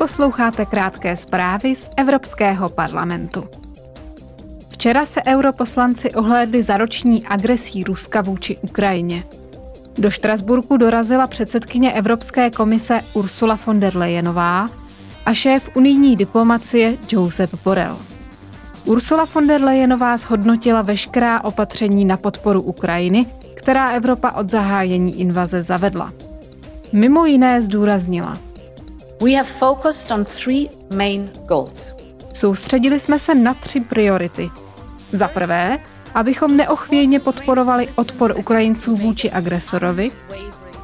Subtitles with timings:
[0.00, 3.44] Posloucháte krátké zprávy z Evropského parlamentu.
[4.68, 9.24] Včera se europoslanci ohlédli za roční agresí Ruska vůči Ukrajině.
[9.98, 14.68] Do Štrasburku dorazila předsedkyně Evropské komise Ursula von der Leyenová
[15.26, 17.98] a šéf unijní diplomacie Josep Borrell.
[18.84, 25.62] Ursula von der Leyenová zhodnotila veškerá opatření na podporu Ukrajiny, která Evropa od zahájení invaze
[25.62, 26.12] zavedla.
[26.92, 28.49] Mimo jiné zdůraznila.
[29.20, 31.94] We have focused on three main goals.
[32.32, 34.50] Soustředili jsme se na tři priority.
[35.12, 35.78] Za prvé,
[36.14, 40.10] abychom neochvějně podporovali odpor Ukrajinců vůči agresorovi.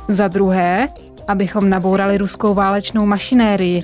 [0.09, 0.89] Za druhé,
[1.29, 3.83] abychom nabourali ruskou válečnou mašinérii.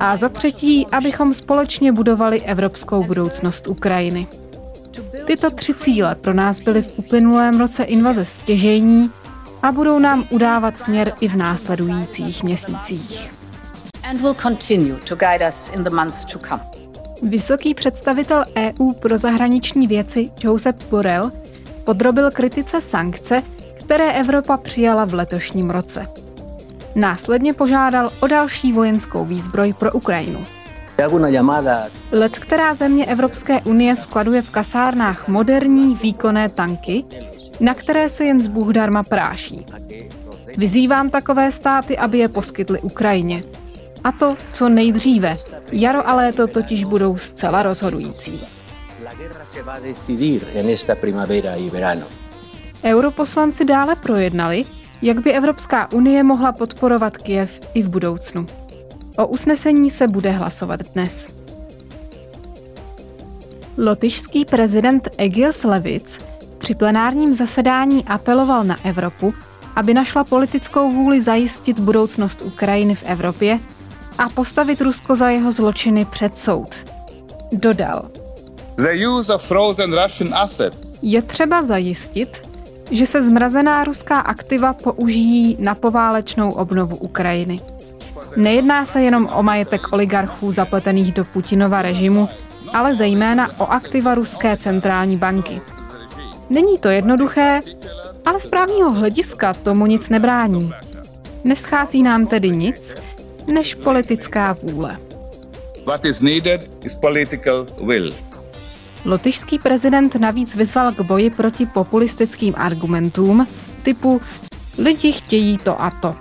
[0.00, 4.26] A za třetí, abychom společně budovali evropskou budoucnost Ukrajiny.
[5.24, 9.10] Tyto tři cíle pro nás byly v uplynulém roce invaze stěžejní
[9.62, 13.39] a budou nám udávat směr i v následujících měsících.
[17.22, 21.32] Vysoký představitel EU pro zahraniční věci Josep Borrell
[21.84, 23.42] podrobil kritice sankce,
[23.78, 26.06] které Evropa přijala v letošním roce.
[26.94, 30.46] Následně požádal o další vojenskou výzbroj pro Ukrajinu.
[32.12, 37.04] Lec, která země Evropské unie skladuje v kasárnách moderní výkonné tanky,
[37.60, 39.66] na které se jen z Bůh darma práší.
[40.56, 43.42] Vyzývám takové státy, aby je poskytly Ukrajině.
[44.04, 45.36] A to co nejdříve.
[45.72, 48.40] Jaro a léto totiž budou zcela rozhodující.
[52.84, 54.64] Europoslanci dále projednali,
[55.02, 58.46] jak by Evropská unie mohla podporovat Kiev i v budoucnu.
[59.16, 61.30] O usnesení se bude hlasovat dnes.
[63.78, 66.18] Lotyšský prezident Egils Levic
[66.58, 69.34] při plenárním zasedání apeloval na Evropu,
[69.76, 73.58] aby našla politickou vůli zajistit budoucnost Ukrajiny v Evropě
[74.18, 76.74] a postavit Rusko za jeho zločiny před soud.
[77.52, 78.02] Dodal.
[78.76, 80.78] The use of frozen Russian assets.
[81.02, 82.42] Je třeba zajistit,
[82.90, 87.60] že se zmrazená ruská aktiva použijí na poválečnou obnovu Ukrajiny.
[88.36, 92.28] Nejedná se jenom o majetek oligarchů zapletených do Putinova režimu,
[92.72, 95.60] ale zejména o aktiva Ruské centrální banky.
[96.50, 97.60] Není to jednoduché,
[98.26, 100.72] ale z právního hlediska tomu nic nebrání.
[101.44, 102.94] Neschází nám tedy nic,
[103.50, 104.98] než politická vůle.
[105.86, 108.14] What is needed is political will.
[109.04, 113.46] Lotyšský prezident navíc vyzval k boji proti populistickým argumentům
[113.82, 114.20] typu
[114.78, 116.16] lidi chtějí to a to.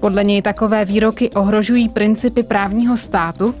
[0.00, 3.54] Podle něj takové výroky ohrožují principy právního státu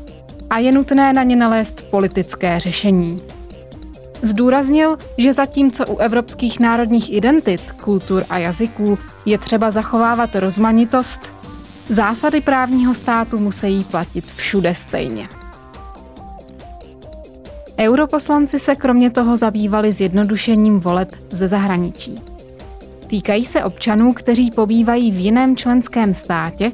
[0.50, 3.20] a je nutné na ně nalézt politické řešení.
[4.22, 11.32] Zdůraznil, že zatímco u evropských národních identit, kultur a jazyků je třeba zachovávat rozmanitost,
[11.88, 15.28] zásady právního státu musí platit všude stejně.
[17.78, 22.14] Europoslanci se kromě toho zabývali zjednodušením voleb ze zahraničí.
[23.06, 26.72] Týkají se občanů, kteří pobývají v jiném členském státě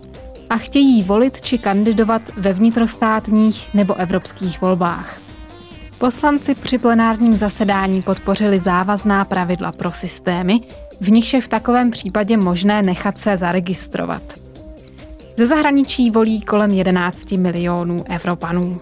[0.51, 5.21] a chtějí volit či kandidovat ve vnitrostátních nebo evropských volbách.
[5.99, 10.61] Poslanci při plenárním zasedání podpořili závazná pravidla pro systémy,
[11.01, 14.23] v nichž je v takovém případě možné nechat se zaregistrovat.
[15.41, 18.81] Ze zahraničí volí kolem 11 milionů Evropanů.